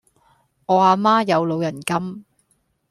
[0.65, 2.25] 我阿媽有老人金